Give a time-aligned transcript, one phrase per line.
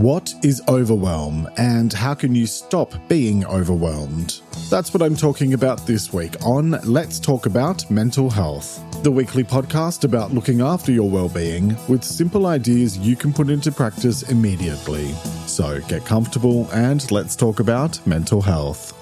[0.00, 4.40] What is overwhelm and how can you stop being overwhelmed?
[4.70, 9.44] That's what I'm talking about this week on Let's Talk About Mental Health, the weekly
[9.44, 15.08] podcast about looking after your well-being with simple ideas you can put into practice immediately.
[15.46, 18.94] So get comfortable and let's talk about mental health.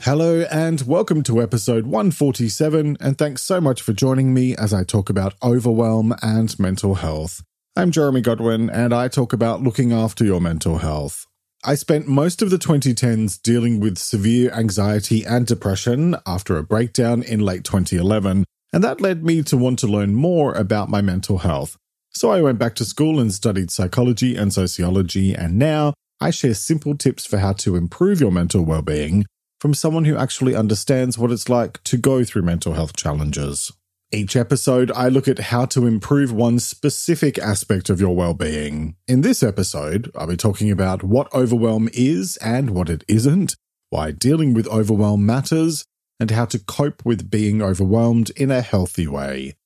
[0.00, 4.82] Hello and welcome to episode 147 and thanks so much for joining me as I
[4.82, 7.44] talk about overwhelm and mental health.
[7.78, 11.26] I'm Jeremy Godwin, and I talk about looking after your mental health.
[11.62, 17.22] I spent most of the 2010s dealing with severe anxiety and depression after a breakdown
[17.22, 21.36] in late 2011, and that led me to want to learn more about my mental
[21.36, 21.76] health.
[22.12, 26.54] So I went back to school and studied psychology and sociology, and now I share
[26.54, 29.26] simple tips for how to improve your mental well-being
[29.60, 33.70] from someone who actually understands what it's like to go through mental health challenges.
[34.12, 38.94] Each episode, I look at how to improve one specific aspect of your well-being.
[39.08, 43.56] In this episode, I'll be talking about what overwhelm is and what it isn't,
[43.90, 45.84] why dealing with overwhelm matters,
[46.20, 49.56] and how to cope with being overwhelmed in a healthy way.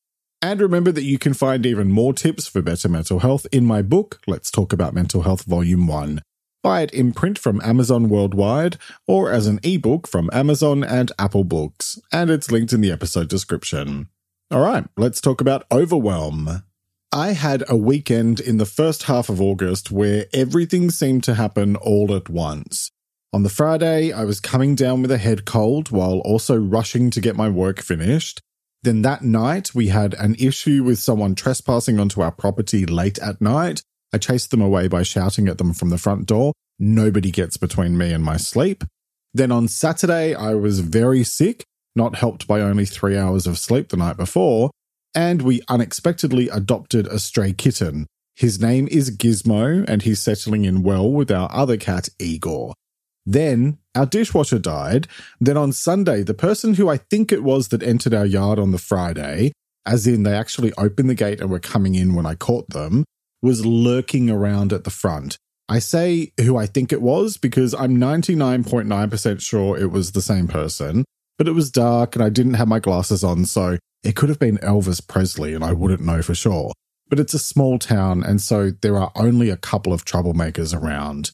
[0.40, 3.82] And remember that you can find even more tips for better mental health in my
[3.82, 6.22] book, Let's Talk About Mental Health Volume 1.
[6.62, 11.44] Buy it in print from Amazon worldwide or as an ebook from Amazon and Apple
[11.44, 14.08] Books, and it's linked in the episode description.
[14.52, 16.64] All right, let's talk about overwhelm.
[17.12, 21.76] I had a weekend in the first half of August where everything seemed to happen
[21.76, 22.90] all at once.
[23.32, 27.20] On the Friday, I was coming down with a head cold while also rushing to
[27.20, 28.40] get my work finished.
[28.82, 33.40] Then that night, we had an issue with someone trespassing onto our property late at
[33.40, 33.82] night.
[34.12, 36.54] I chased them away by shouting at them from the front door.
[36.76, 38.82] Nobody gets between me and my sleep.
[39.32, 43.88] Then on Saturday, I was very sick not helped by only three hours of sleep
[43.88, 44.70] the night before,
[45.14, 48.06] and we unexpectedly adopted a stray kitten.
[48.36, 52.74] His name is Gizmo, and he's settling in well with our other cat, Igor.
[53.26, 55.08] Then our dishwasher died.
[55.40, 58.70] Then on Sunday, the person who I think it was that entered our yard on
[58.70, 59.52] the Friday,
[59.84, 63.04] as in they actually opened the gate and were coming in when I caught them,
[63.42, 65.36] was lurking around at the front.
[65.68, 70.48] I say who I think it was because I'm 99.9% sure it was the same
[70.48, 71.04] person
[71.40, 74.38] but it was dark and I didn't have my glasses on, so it could have
[74.38, 76.70] been Elvis Presley and I wouldn't know for sure.
[77.08, 81.30] But it's a small town, and so there are only a couple of troublemakers around.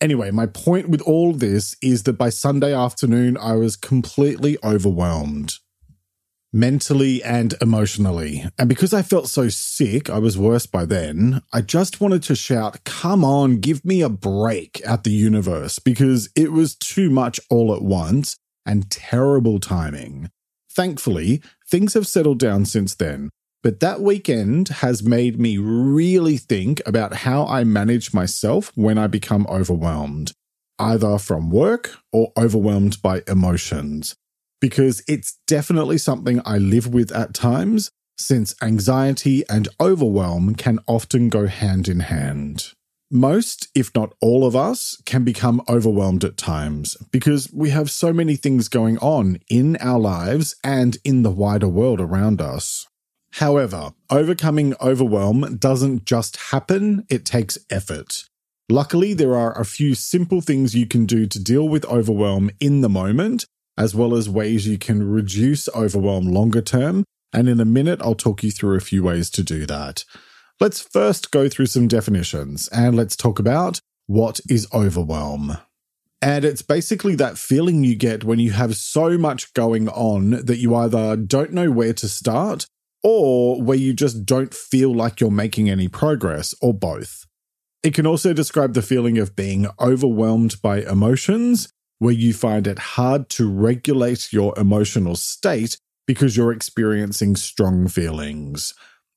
[0.00, 5.54] Anyway, my point with all this is that by Sunday afternoon, I was completely overwhelmed
[6.52, 8.48] mentally and emotionally.
[8.60, 11.42] And because I felt so sick, I was worse by then.
[11.52, 16.28] I just wanted to shout, Come on, give me a break at the universe because
[16.36, 18.36] it was too much all at once
[18.68, 20.30] and terrible timing.
[20.70, 23.30] Thankfully, things have settled down since then,
[23.64, 29.08] but that weekend has made me really think about how I manage myself when I
[29.08, 30.32] become overwhelmed,
[30.78, 34.14] either from work or overwhelmed by emotions,
[34.60, 41.28] because it's definitely something I live with at times, since anxiety and overwhelm can often
[41.28, 42.72] go hand in hand.
[43.10, 48.12] Most, if not all of us, can become overwhelmed at times because we have so
[48.12, 52.86] many things going on in our lives and in the wider world around us.
[53.32, 58.24] However, overcoming overwhelm doesn't just happen, it takes effort.
[58.68, 62.82] Luckily, there are a few simple things you can do to deal with overwhelm in
[62.82, 63.46] the moment,
[63.78, 67.04] as well as ways you can reduce overwhelm longer term.
[67.32, 70.04] And in a minute, I'll talk you through a few ways to do that.
[70.60, 75.58] Let's first go through some definitions and let's talk about what is overwhelm.
[76.20, 80.58] And it's basically that feeling you get when you have so much going on that
[80.58, 82.66] you either don't know where to start
[83.04, 87.24] or where you just don't feel like you're making any progress, or both.
[87.84, 91.68] It can also describe the feeling of being overwhelmed by emotions,
[92.00, 98.74] where you find it hard to regulate your emotional state because you're experiencing strong feelings.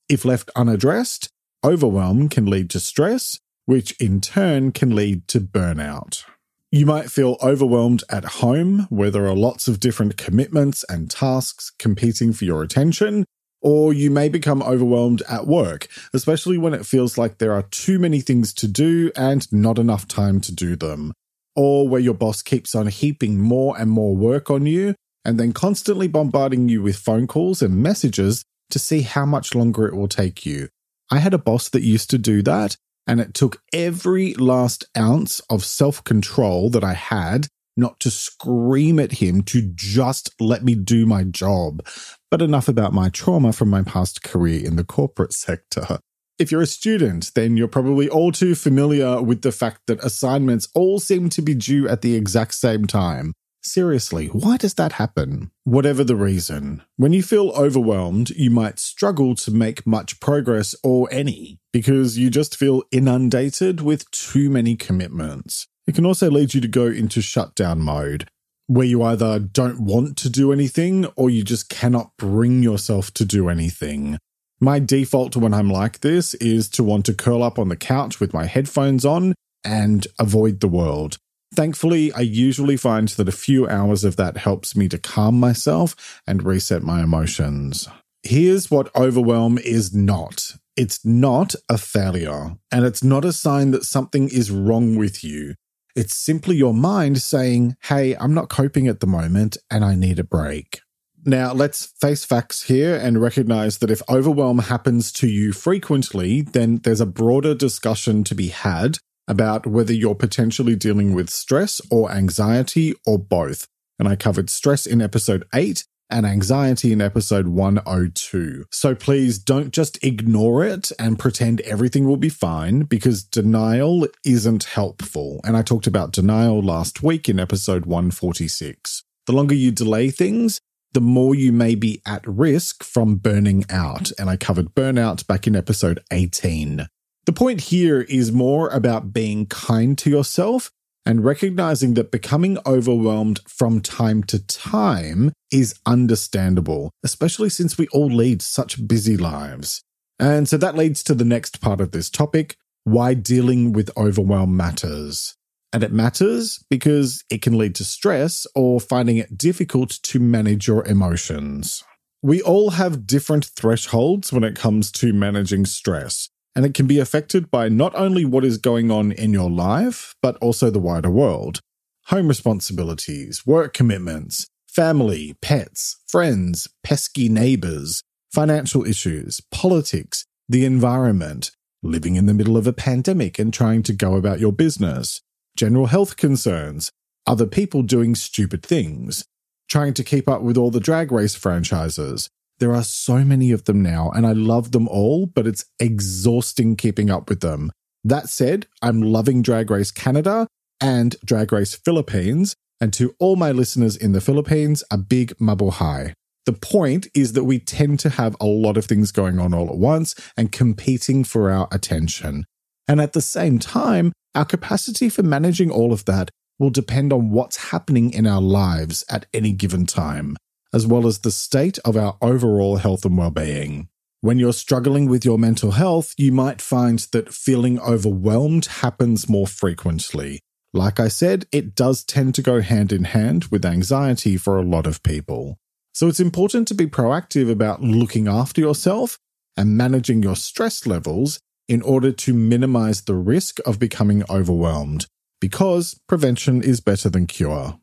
[0.10, 1.30] If left unaddressed,
[1.64, 6.24] overwhelm can lead to stress, which in turn can lead to burnout.
[6.72, 11.72] You might feel overwhelmed at home, where there are lots of different commitments and tasks
[11.78, 13.26] competing for your attention,
[13.62, 18.00] or you may become overwhelmed at work, especially when it feels like there are too
[18.00, 21.14] many things to do and not enough time to do them,
[21.56, 25.54] or where your boss keeps on heaping more and more work on you and then
[25.54, 30.08] constantly bombarding you with phone calls and messages to see how much longer it will
[30.08, 30.70] take you.
[31.12, 32.78] I had a boss that used to do that,
[33.08, 37.48] and it took every last ounce of self control that I had
[37.78, 41.86] not to scream at him to just let me do my job.
[42.30, 46.00] But enough about my trauma from my past career in the corporate sector.
[46.38, 50.68] If you're a student, then you're probably all too familiar with the fact that assignments
[50.74, 53.34] all seem to be due at the exact same time.
[53.64, 55.52] Seriously, why does that happen?
[55.66, 61.08] Whatever the reason, when you feel overwhelmed, you might struggle to make much progress or
[61.12, 65.68] any because you just feel inundated with too many commitments.
[65.86, 68.28] It can also lead you to go into shutdown mode,
[68.66, 73.26] where you either don't want to do anything or you just cannot bring yourself to
[73.26, 74.18] do anything.
[74.60, 78.20] My default when I'm like this is to want to curl up on the couch
[78.20, 81.18] with my headphones on and avoid the world.
[81.54, 86.22] Thankfully, I usually find that a few hours of that helps me to calm myself
[86.26, 87.90] and reset my emotions.
[88.24, 93.84] Here's what overwhelm is not it's not a failure, and it's not a sign that
[93.84, 95.56] something is wrong with you.
[95.96, 100.18] It's simply your mind saying, Hey, I'm not coping at the moment and I need
[100.18, 100.80] a break.
[101.26, 106.78] Now, let's face facts here and recognize that if overwhelm happens to you frequently, then
[106.78, 108.98] there's a broader discussion to be had
[109.32, 113.66] about whether you're potentially dealing with stress or anxiety or both.
[113.98, 118.66] And I covered stress in episode 8 and anxiety in episode 102.
[118.72, 124.66] So please don't just ignore it and pretend everything will be fine because denial isn't
[124.66, 125.40] helpful.
[125.46, 129.04] And I talked about denial last week in episode 146.
[129.28, 130.60] The longer you delay things,
[130.92, 134.12] the more you may be at risk from burning out.
[134.20, 136.88] And I covered burnout back in episode 18.
[137.26, 140.72] The point here is more about being kind to yourself
[141.06, 148.08] and recognizing that becoming overwhelmed from time to time is understandable, especially since we all
[148.08, 149.84] lead such busy lives.
[150.20, 154.58] And so that leads to the next part of this topic why dealing with overwhelm
[154.58, 155.36] matters.
[155.72, 160.68] And it matters because it can lead to stress or finding it difficult to manage
[160.68, 161.84] your emotions.
[162.24, 167.00] We all have different thresholds when it comes to managing stress and it can be
[167.00, 171.10] affected by not only what is going on in your life, but also the wider
[171.10, 171.62] world.
[172.08, 178.04] Home responsibilities, work commitments, family, pets, friends, pesky neighbors,
[178.34, 181.52] financial issues, politics, the environment,
[181.84, 185.22] living in the middle of a pandemic and trying to go about your business,
[185.56, 186.92] general health concerns,
[187.26, 189.26] other people doing stupid things,
[189.70, 192.30] trying to keep up with all the drag race franchises,
[192.62, 196.76] there are so many of them now, and I love them all, but it's exhausting
[196.76, 197.72] keeping up with them.
[198.04, 200.46] That said, I'm loving Drag Race Canada
[200.80, 206.14] and Drag Race Philippines, and to all my listeners in the Philippines, a big mabuhay.
[206.46, 209.68] The point is that we tend to have a lot of things going on all
[209.68, 212.46] at once and competing for our attention.
[212.88, 216.30] And at the same time, our capacity for managing all of that
[216.60, 220.38] will depend on what's happening in our lives at any given time
[220.74, 223.88] as well as the state of our overall health and well-being.
[224.22, 229.48] When you're struggling with your mental health, you might find that feeling overwhelmed happens more
[229.48, 230.40] frequently.
[230.74, 234.64] Like I said, it does tend to go hand in hand with anxiety for a
[234.64, 235.58] lot of people.
[235.94, 239.18] So it's important to be proactive about looking after yourself
[239.58, 245.08] and managing your stress levels in order to minimize the risk of becoming overwhelmed,
[245.42, 247.78] because prevention is better than cure.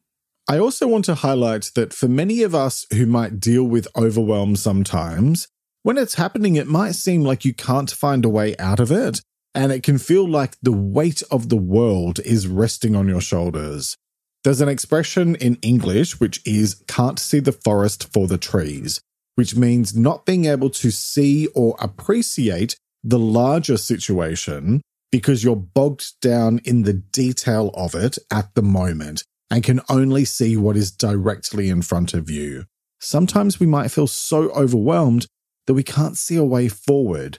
[0.50, 4.56] I also want to highlight that for many of us who might deal with overwhelm
[4.56, 5.47] sometimes,
[5.83, 9.21] when it's happening, it might seem like you can't find a way out of it,
[9.55, 13.95] and it can feel like the weight of the world is resting on your shoulders.
[14.43, 19.02] There's an expression in English which is can't see the forest for the trees,
[19.35, 22.75] which means not being able to see or appreciate
[23.05, 24.81] the larger situation
[25.12, 30.25] because you're bogged down in the detail of it at the moment and can only
[30.25, 32.64] see what is directly in front of you.
[33.00, 35.26] Sometimes we might feel so overwhelmed
[35.67, 37.38] that we can't see a way forward,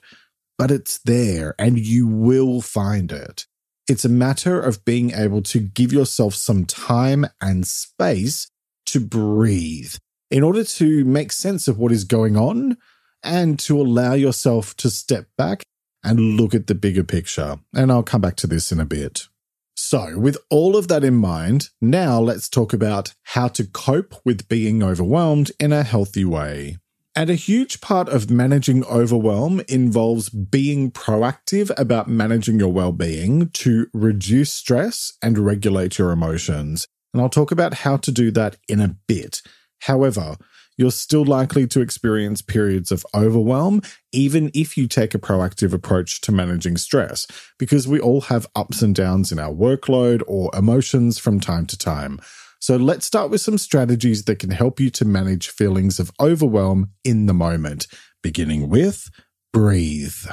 [0.58, 3.46] but it's there and you will find it.
[3.88, 8.48] It's a matter of being able to give yourself some time and space
[8.88, 9.96] to breathe
[10.32, 12.78] in order to make sense of what is going on
[13.24, 15.64] and to allow yourself to step back
[16.04, 17.58] and look at the bigger picture.
[17.76, 19.28] And I'll come back to this in a bit.
[19.92, 24.48] So, with all of that in mind, now let's talk about how to cope with
[24.48, 26.78] being overwhelmed in a healthy way.
[27.16, 33.50] And a huge part of managing overwhelm involves being proactive about managing your well being
[33.50, 36.86] to reduce stress and regulate your emotions.
[37.12, 39.42] And I'll talk about how to do that in a bit.
[39.80, 40.36] However,
[40.80, 43.82] you're still likely to experience periods of overwhelm,
[44.14, 48.82] even if you take a proactive approach to managing stress, because we all have ups
[48.82, 52.18] and downs in our workload or emotions from time to time.
[52.62, 56.92] So let's start with some strategies that can help you to manage feelings of overwhelm
[57.04, 57.88] in the moment,
[58.24, 59.10] beginning with
[59.52, 60.28] breathe.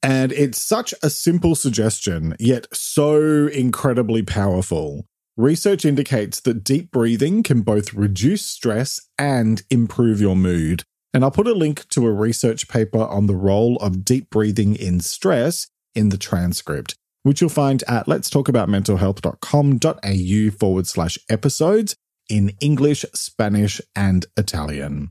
[0.00, 5.06] And it's such a simple suggestion, yet so incredibly powerful.
[5.40, 10.82] Research indicates that deep breathing can both reduce stress and improve your mood.
[11.14, 14.76] And I'll put a link to a research paper on the role of deep breathing
[14.76, 21.96] in stress in the transcript, which you'll find at letstalkaboutmentalhealth.com.au forward slash episodes
[22.28, 25.08] in English, Spanish, and Italian.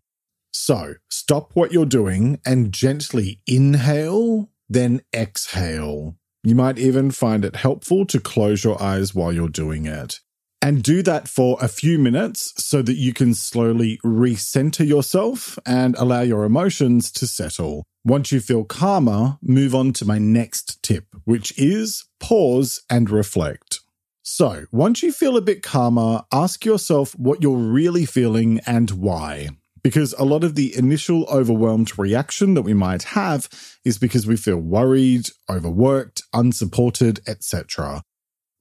[0.54, 6.18] So stop what you're doing and gently inhale, then exhale.
[6.44, 10.22] You might even find it helpful to close your eyes while you're doing it.
[10.62, 15.96] And do that for a few minutes so that you can slowly recenter yourself and
[15.98, 17.84] allow your emotions to settle.
[18.06, 23.80] Once you feel calmer, move on to my next tip, which is pause and reflect.
[24.22, 29.50] So, once you feel a bit calmer, ask yourself what you're really feeling and why.
[29.84, 33.48] Because a lot of the initial overwhelmed reaction that we might have
[33.86, 38.02] is because we feel worried, overworked, unsupported, etc.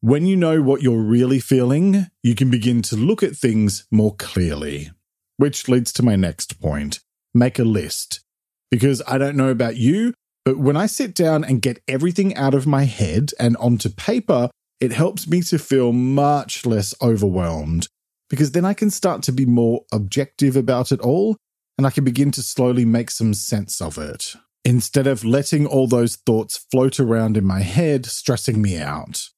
[0.00, 4.14] When you know what you're really feeling, you can begin to look at things more
[4.14, 4.90] clearly.
[5.38, 7.00] Which leads to my next point
[7.34, 8.20] make a list.
[8.70, 12.54] Because I don't know about you, but when I sit down and get everything out
[12.54, 17.86] of my head and onto paper, it helps me to feel much less overwhelmed
[18.30, 21.36] because then I can start to be more objective about it all
[21.76, 25.86] and I can begin to slowly make some sense of it instead of letting all
[25.86, 29.28] those thoughts float around in my head, stressing me out.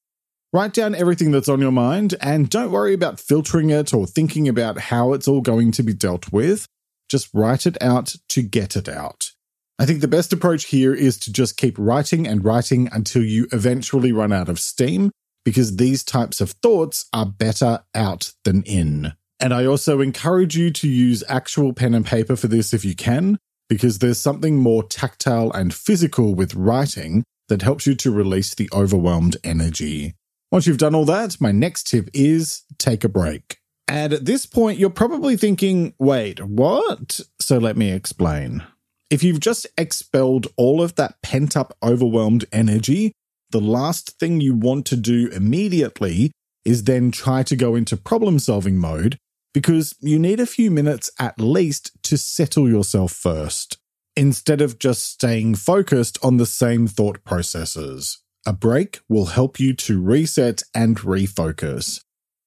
[0.52, 4.49] Write down everything that's on your mind and don't worry about filtering it or thinking
[4.49, 6.66] about how it's all going to be dealt with.
[7.09, 9.30] Just write it out to get it out.
[9.78, 13.47] I think the best approach here is to just keep writing and writing until you
[13.52, 15.12] eventually run out of steam
[15.44, 19.12] because these types of thoughts are better out than in.
[19.38, 22.94] And I also encourage you to use actual pen and paper for this if you
[22.94, 28.54] can, because there's something more tactile and physical with writing that helps you to release
[28.54, 30.14] the overwhelmed energy.
[30.52, 33.59] Once you've done all that, my next tip is take a break.
[33.88, 37.20] And at this point, you're probably thinking, wait, what?
[37.40, 38.64] So let me explain.
[39.11, 43.12] If you've just expelled all of that pent up, overwhelmed energy,
[43.50, 46.30] the last thing you want to do immediately
[46.64, 49.16] is then try to go into problem solving mode
[49.52, 53.78] because you need a few minutes at least to settle yourself first,
[54.16, 58.19] instead of just staying focused on the same thought processes.
[58.47, 62.00] A break will help you to reset and refocus.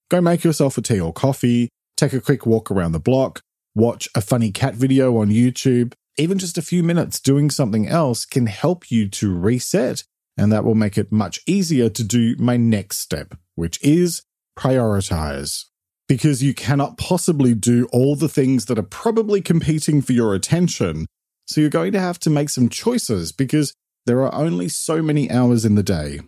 [0.09, 3.41] Go make yourself a tea or coffee, take a quick walk around the block,
[3.75, 5.93] watch a funny cat video on YouTube.
[6.17, 10.03] Even just a few minutes doing something else can help you to reset
[10.37, 14.23] and that will make it much easier to do my next step, which is
[14.57, 15.65] prioritize.
[16.07, 21.05] Because you cannot possibly do all the things that are probably competing for your attention.
[21.47, 23.73] So you're going to have to make some choices because
[24.05, 26.19] there are only so many hours in the day.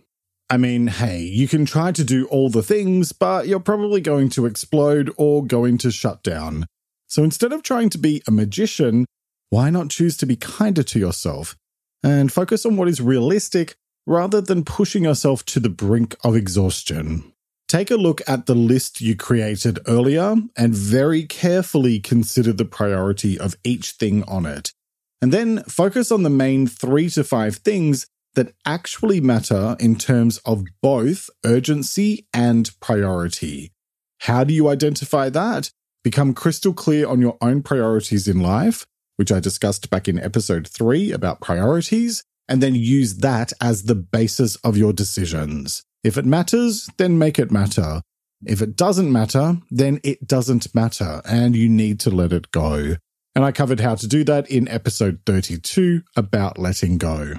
[0.48, 4.28] I mean, hey, you can try to do all the things, but you're probably going
[4.30, 6.66] to explode or going to shut down.
[7.08, 9.06] So instead of trying to be a magician,
[9.50, 11.56] why not choose to be kinder to yourself
[12.02, 17.32] and focus on what is realistic rather than pushing yourself to the brink of exhaustion.
[17.68, 23.38] Take a look at the list you created earlier and very carefully consider the priority
[23.38, 24.72] of each thing on it.
[25.20, 30.38] And then focus on the main three to five things that actually matter in terms
[30.44, 33.72] of both urgency and priority.
[34.20, 35.70] How do you identify that?
[36.04, 38.86] Become crystal clear on your own priorities in life,
[39.16, 43.94] which I discussed back in episode three about priorities, and then use that as the
[43.94, 45.82] basis of your decisions.
[46.04, 48.02] If it matters, then make it matter.
[48.44, 52.96] If it doesn't matter, then it doesn't matter and you need to let it go.
[53.34, 57.34] And I covered how to do that in episode 32 about letting go.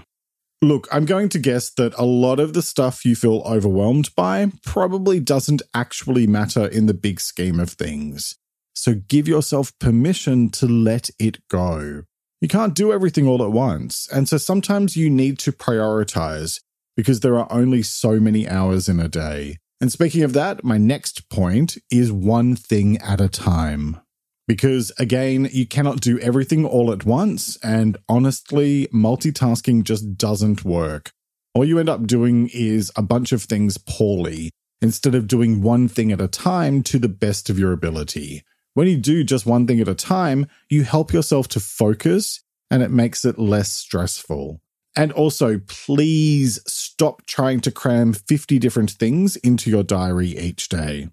[0.61, 4.51] Look, I'm going to guess that a lot of the stuff you feel overwhelmed by
[4.63, 8.35] probably doesn't actually matter in the big scheme of things.
[8.73, 12.03] So give yourself permission to let it go.
[12.39, 16.59] You can't do everything all at once, and so sometimes you need to prioritize
[16.95, 19.57] because there are only so many hours in a day.
[19.81, 23.99] And speaking of that, my next point is one thing at a time.
[24.47, 31.11] Because again, you cannot do everything all at once, and honestly, multitasking just doesn't work.
[31.53, 35.87] All you end up doing is a bunch of things poorly instead of doing one
[35.87, 38.43] thing at a time to the best of your ability.
[38.77, 42.83] When you do just one thing at a time, you help yourself to focus and
[42.83, 44.61] it makes it less stressful.
[44.95, 51.09] And also, please stop trying to cram 50 different things into your diary each day.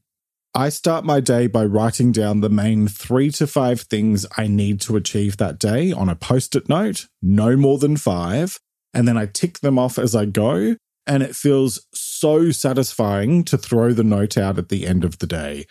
[0.54, 4.78] I start my day by writing down the main three to five things I need
[4.82, 8.60] to achieve that day on a post it note, no more than five.
[8.92, 10.76] and then I tick them off as I go.
[11.06, 15.26] And it feels so satisfying to throw the note out at the end of the
[15.26, 15.64] day.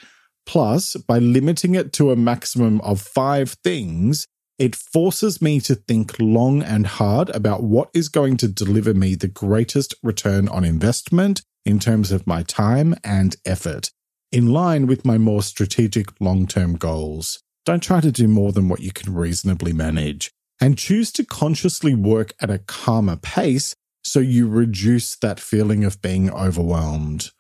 [0.46, 4.28] Plus, by limiting it to a maximum of five things,
[4.60, 9.16] it forces me to think long and hard about what is going to deliver me
[9.16, 13.90] the greatest return on investment in terms of my time and effort,
[14.32, 17.42] in line with my more strategic long term goals.
[17.66, 21.96] Don't try to do more than what you can reasonably manage, and choose to consciously
[21.96, 23.74] work at a calmer pace
[24.04, 27.32] so you reduce that feeling of being overwhelmed.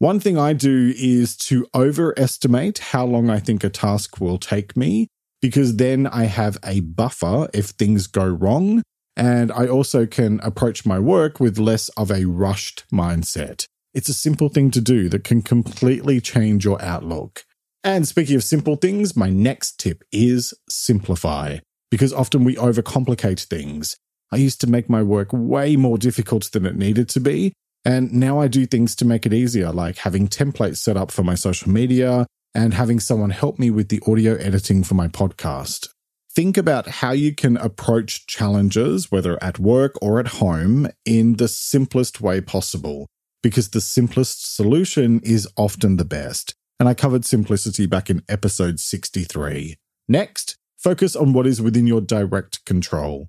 [0.00, 4.76] One thing I do is to overestimate how long I think a task will take
[4.76, 5.08] me,
[5.42, 8.82] because then I have a buffer if things go wrong.
[9.16, 13.66] And I also can approach my work with less of a rushed mindset.
[13.92, 17.44] It's a simple thing to do that can completely change your outlook.
[17.82, 21.58] And speaking of simple things, my next tip is simplify,
[21.90, 23.96] because often we overcomplicate things.
[24.30, 27.52] I used to make my work way more difficult than it needed to be.
[27.84, 31.22] And now I do things to make it easier, like having templates set up for
[31.22, 35.88] my social media and having someone help me with the audio editing for my podcast.
[36.30, 41.48] Think about how you can approach challenges, whether at work or at home, in the
[41.48, 43.06] simplest way possible,
[43.42, 46.54] because the simplest solution is often the best.
[46.78, 49.76] And I covered simplicity back in episode 63.
[50.08, 53.28] Next, focus on what is within your direct control.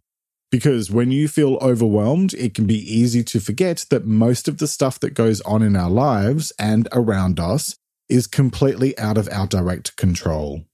[0.52, 4.68] Because when you feel overwhelmed, it can be easy to forget that most of the
[4.68, 7.78] stuff that goes on in our lives and around us
[8.10, 10.66] is completely out of our direct control.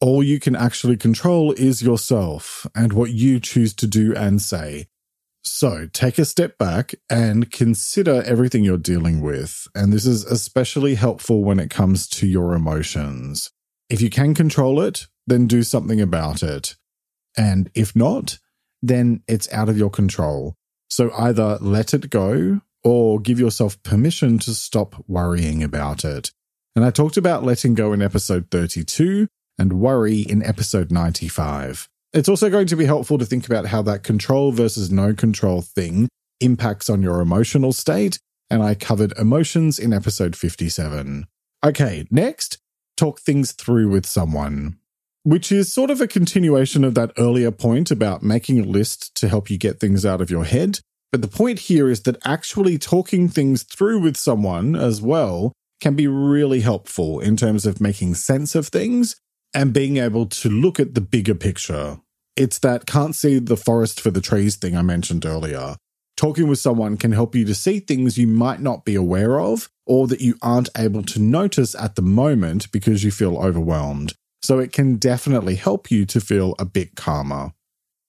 [0.00, 4.86] All you can actually control is yourself and what you choose to do and say.
[5.42, 9.66] So take a step back and consider everything you're dealing with.
[9.74, 13.50] And this is especially helpful when it comes to your emotions.
[13.90, 16.76] If you can control it, then do something about it.
[17.36, 18.38] And if not,
[18.88, 20.54] then it's out of your control.
[20.88, 26.30] So either let it go or give yourself permission to stop worrying about it.
[26.76, 31.88] And I talked about letting go in episode 32 and worry in episode 95.
[32.12, 35.62] It's also going to be helpful to think about how that control versus no control
[35.62, 36.08] thing
[36.40, 38.18] impacts on your emotional state.
[38.50, 41.26] And I covered emotions in episode 57.
[41.64, 42.58] Okay, next,
[42.96, 44.78] talk things through with someone
[45.24, 49.28] which is sort of a continuation of that earlier point about making a list to
[49.28, 50.78] help you get things out of your head.
[51.10, 55.94] But the point here is that actually talking things through with someone as well can
[55.94, 59.16] be really helpful in terms of making sense of things
[59.54, 62.00] and being able to look at the bigger picture.
[62.36, 65.76] It's that can't see the forest for the trees thing I mentioned earlier.
[66.16, 69.68] Talking with someone can help you to see things you might not be aware of
[69.86, 74.14] or that you aren't able to notice at the moment because you feel overwhelmed.
[74.44, 77.54] So it can definitely help you to feel a bit calmer.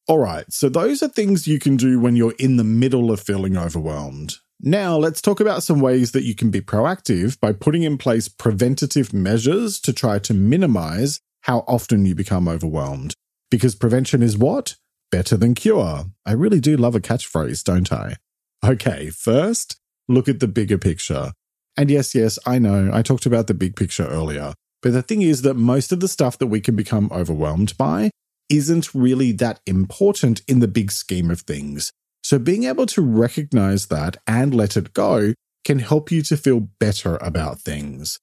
[0.05, 3.21] All right, so those are things you can do when you're in the middle of
[3.21, 4.39] feeling overwhelmed.
[4.59, 8.27] Now, let's talk about some ways that you can be proactive by putting in place
[8.27, 13.13] preventative measures to try to minimize how often you become overwhelmed.
[13.49, 14.75] Because prevention is what?
[15.11, 16.03] Better than cure.
[16.25, 18.17] I really do love a catchphrase, don't I?
[18.61, 19.77] Okay, first,
[20.09, 21.31] look at the bigger picture.
[21.77, 24.53] And yes, yes, I know, I talked about the big picture earlier.
[24.85, 28.11] But the thing is that most of the stuff that we can become overwhelmed by
[28.51, 31.91] isn't really that important in the big scheme of things.
[32.23, 36.69] So being able to recognize that and let it go can help you to feel
[36.79, 38.19] better about things.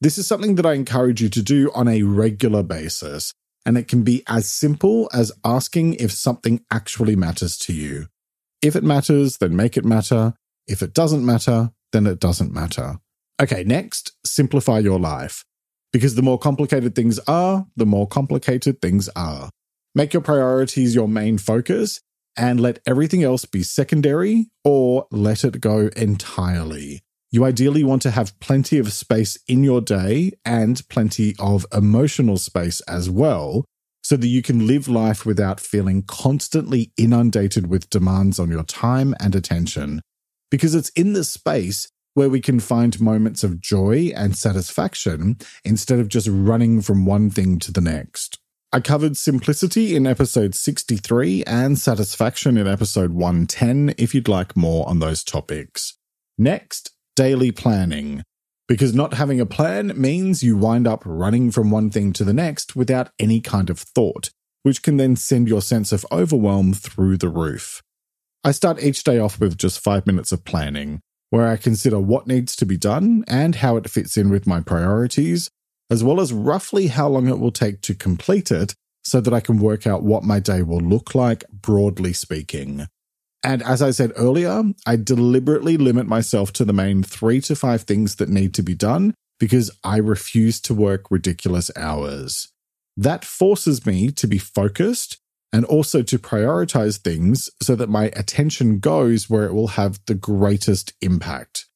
[0.00, 3.32] This is something that I encourage you to do on a regular basis,
[3.66, 8.06] and it can be as simple as asking if something actually matters to you.
[8.62, 10.34] If it matters, then make it matter.
[10.68, 13.00] If it doesn't matter, then it doesn't matter.
[13.42, 15.44] Okay, next, simplify your life.
[15.94, 19.48] Because the more complicated things are, the more complicated things are.
[19.94, 22.00] Make your priorities your main focus
[22.36, 27.02] and let everything else be secondary or let it go entirely.
[27.30, 32.38] You ideally want to have plenty of space in your day and plenty of emotional
[32.38, 33.64] space as well,
[34.02, 39.14] so that you can live life without feeling constantly inundated with demands on your time
[39.20, 40.00] and attention.
[40.50, 45.98] Because it's in this space where we can find moments of joy and satisfaction instead
[45.98, 48.38] of just running from one thing to the next.
[48.72, 54.88] I covered simplicity in episode 63 and satisfaction in episode 110 if you'd like more
[54.88, 55.96] on those topics.
[56.38, 58.22] Next, daily planning.
[58.66, 62.32] Because not having a plan means you wind up running from one thing to the
[62.32, 64.30] next without any kind of thought,
[64.62, 67.82] which can then send your sense of overwhelm through the roof.
[68.42, 71.00] I start each day off with just five minutes of planning
[71.34, 74.60] where I consider what needs to be done and how it fits in with my
[74.60, 75.50] priorities,
[75.90, 79.40] as well as roughly how long it will take to complete it so that I
[79.40, 82.86] can work out what my day will look like, broadly speaking.
[83.42, 87.82] And as I said earlier, I deliberately limit myself to the main three to five
[87.82, 92.52] things that need to be done because I refuse to work ridiculous hours.
[92.96, 95.18] That forces me to be focused
[95.54, 100.14] and also to prioritize things so that my attention goes where it will have the
[100.14, 101.66] greatest impact.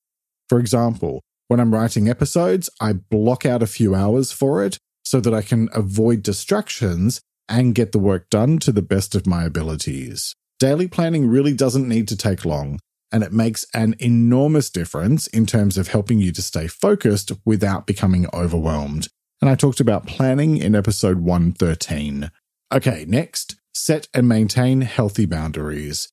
[0.49, 5.21] For example, when I'm writing episodes, I block out a few hours for it so
[5.21, 9.45] that I can avoid distractions and get the work done to the best of my
[9.45, 10.35] abilities.
[10.59, 12.81] Daily planning really doesn't need to take long,
[13.12, 17.87] and it makes an enormous difference in terms of helping you to stay focused without
[17.87, 19.07] becoming overwhelmed.
[19.41, 22.33] And I talked about planning in episode 113.
[22.75, 26.09] Okay, next, set and maintain healthy boundaries.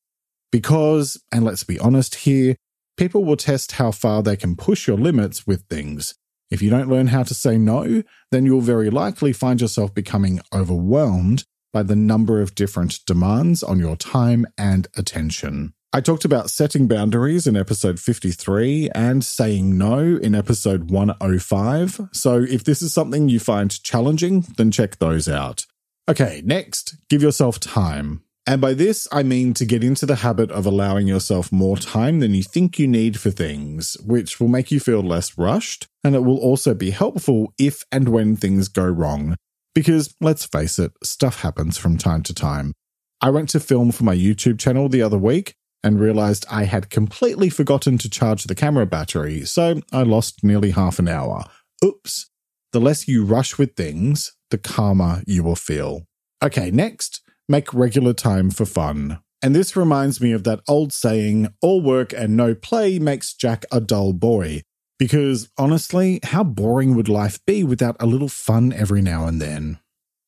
[0.52, 2.56] Because, and let's be honest here,
[2.98, 6.16] people will test how far they can push your limits with things.
[6.52, 10.42] If you don't learn how to say no, then you'll very likely find yourself becoming
[10.54, 15.74] overwhelmed by the number of different demands on your time and attention.
[15.92, 22.10] I talked about setting boundaries in episode 53 and saying no in episode 105.
[22.12, 25.66] So if this is something you find challenging, then check those out.
[26.08, 28.22] Okay, next, give yourself time.
[28.48, 32.20] And by this, I mean to get into the habit of allowing yourself more time
[32.20, 36.14] than you think you need for things, which will make you feel less rushed, and
[36.14, 39.36] it will also be helpful if and when things go wrong.
[39.74, 42.74] Because let's face it, stuff happens from time to time.
[43.20, 46.92] I went to film for my YouTube channel the other week, and realized I had
[46.92, 51.46] completely forgotten to charge the camera battery, so I lost nearly half an hour.
[51.84, 52.30] Oops.
[52.74, 56.06] The less you rush with things, the calmer you will feel.
[56.44, 59.20] Okay, next, make regular time for fun.
[59.42, 63.66] And this reminds me of that old saying, all work and no play makes Jack
[63.72, 64.62] a dull boy.
[64.98, 69.80] Because honestly, how boring would life be without a little fun every now and then?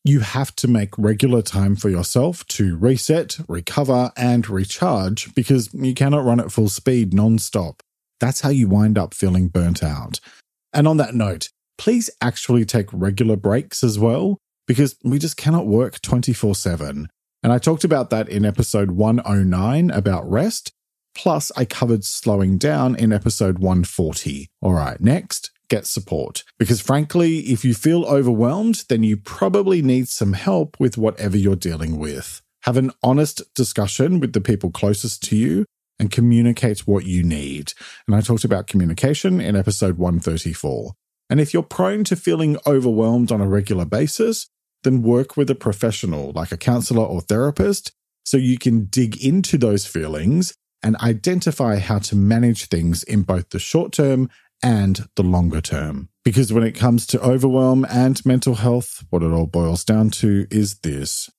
[0.07, 5.93] you have to make regular time for yourself to reset, recover, and recharge because you
[5.93, 7.83] cannot run at full speed non-stop.
[8.19, 10.19] That's how you wind up feeling burnt out.
[10.73, 14.37] And on that note, please actually take regular breaks as well
[14.67, 17.07] because we just cannot work 24 7.
[17.43, 20.71] And I talked about that in episode 109 about rest.
[21.15, 24.49] Plus, I covered slowing down in episode 140.
[24.61, 26.43] All right, next, get support.
[26.59, 31.55] Because frankly, if you feel overwhelmed, then you probably need some help with whatever you're
[31.55, 32.41] dealing with.
[32.63, 35.65] Have an honest discussion with the people closest to you
[35.99, 37.73] and communicate what you need.
[38.05, 40.93] And I talked about communication in episode 134.
[41.29, 44.47] And if you're prone to feeling overwhelmed on a regular basis,
[44.83, 47.91] then work with a professional like a counselor or therapist
[48.23, 53.49] so you can dig into those feelings and identify how to manage things in both
[53.49, 54.29] the short term
[54.63, 56.09] and the longer term.
[56.23, 60.45] Because when it comes to overwhelm and mental health, what it all boils down to
[60.51, 61.29] is this.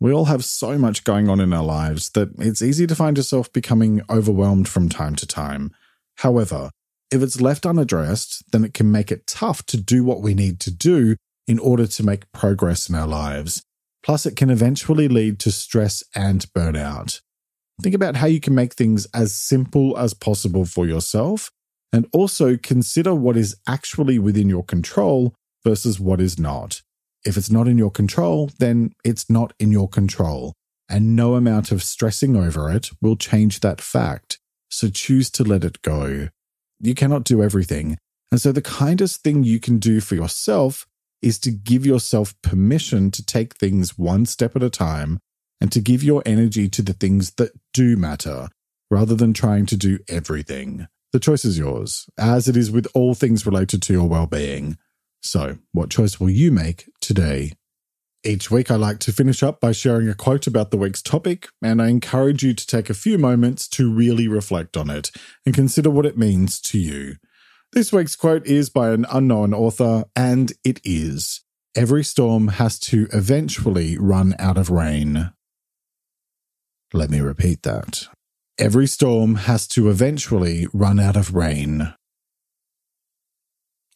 [0.00, 3.16] We all have so much going on in our lives that it's easy to find
[3.16, 5.70] yourself becoming overwhelmed from time to time.
[6.16, 6.70] However,
[7.12, 10.58] if it's left unaddressed, then it can make it tough to do what we need
[10.60, 13.62] to do in order to make progress in our lives.
[14.02, 17.20] Plus, it can eventually lead to stress and burnout.
[17.80, 21.50] Think about how you can make things as simple as possible for yourself
[21.92, 26.82] and also consider what is actually within your control versus what is not.
[27.24, 30.54] If it's not in your control, then it's not in your control,
[30.88, 34.38] and no amount of stressing over it will change that fact.
[34.70, 36.28] So choose to let it go.
[36.82, 37.96] You cannot do everything.
[38.30, 40.86] And so the kindest thing you can do for yourself
[41.22, 45.20] is to give yourself permission to take things one step at a time
[45.60, 48.48] and to give your energy to the things that do matter
[48.90, 50.88] rather than trying to do everything.
[51.12, 54.76] The choice is yours, as it is with all things related to your well being.
[55.22, 57.52] So, what choice will you make today?
[58.24, 61.48] Each week, I like to finish up by sharing a quote about the week's topic,
[61.60, 65.10] and I encourage you to take a few moments to really reflect on it
[65.44, 67.16] and consider what it means to you.
[67.72, 71.40] This week's quote is by an unknown author, and it is
[71.74, 75.32] Every storm has to eventually run out of rain.
[76.92, 78.08] Let me repeat that.
[78.58, 81.94] Every storm has to eventually run out of rain.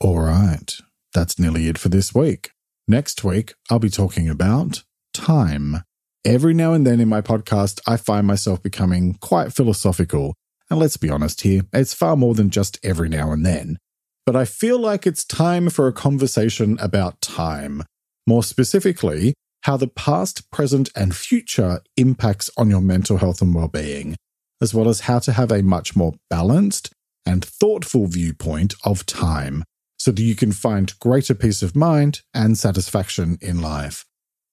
[0.01, 0.75] All right,
[1.13, 2.53] that's nearly it for this week.
[2.89, 5.83] Next week, I'll be talking about time.
[6.25, 10.35] Every now and then in my podcast, I find myself becoming quite philosophical.
[10.71, 13.79] And let's be honest here, it's far more than just every now and then.
[14.25, 17.83] But I feel like it's time for a conversation about time.
[18.27, 24.17] More specifically, how the past, present, and future impacts on your mental health and well-being
[24.61, 26.91] as well as how to have a much more balanced
[27.25, 29.65] and thoughtful viewpoint of time
[30.07, 34.07] so that you can find greater peace of mind and satisfaction in life.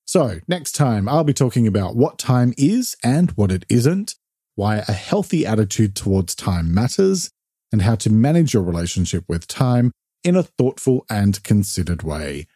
[0.04, 4.16] So, next time I'll be talking about what time is and what it isn't,
[4.56, 7.30] why a healthy attitude towards time matters,
[7.72, 9.92] and how to manage your relationship with time
[10.24, 12.48] in a thoughtful and considered way.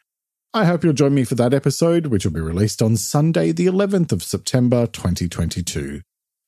[0.52, 3.68] I hope you'll join me for that episode, which will be released on Sunday, the
[3.68, 6.02] 11th of September 2022.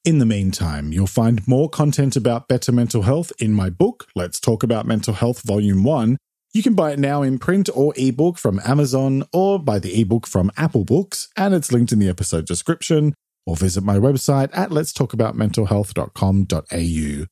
[0.03, 4.39] In the meantime, you'll find more content about better mental health in my book, Let's
[4.39, 6.17] Talk About Mental Health Volume 1.
[6.51, 10.25] You can buy it now in print or ebook from Amazon or buy the ebook
[10.25, 13.13] from Apple Books, and it's linked in the episode description,
[13.45, 17.25] or visit my website at letstalkaboutmentalhealth.com.au.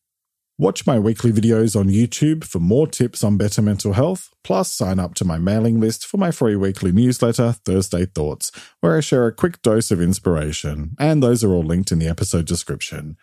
[0.59, 4.99] Watch my weekly videos on YouTube for more tips on better mental health, plus sign
[4.99, 8.51] up to my mailing list for my free weekly newsletter, Thursday Thoughts,
[8.81, 12.07] where I share a quick dose of inspiration, and those are all linked in the
[12.07, 13.17] episode description.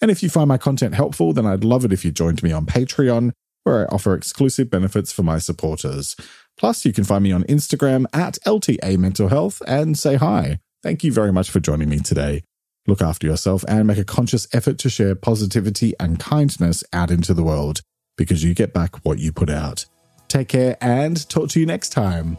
[0.00, 2.50] And if you find my content helpful, then I'd love it if you joined me
[2.50, 3.32] on Patreon,
[3.64, 6.16] where I offer exclusive benefits for my supporters.
[6.56, 10.60] Plus, you can find me on Instagram at LTA Mental Health and say hi.
[10.82, 12.44] Thank you very much for joining me today.
[12.86, 17.34] Look after yourself and make a conscious effort to share positivity and kindness out into
[17.34, 17.80] the world
[18.16, 19.86] because you get back what you put out.
[20.28, 22.36] Take care and talk to you next time.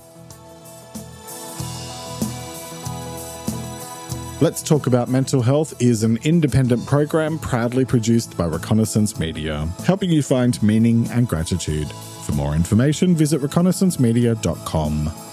[4.42, 10.10] Let's Talk About Mental Health is an independent program proudly produced by Reconnaissance Media, helping
[10.10, 11.90] you find meaning and gratitude.
[12.26, 15.25] For more information, visit reconnaissancemedia.com.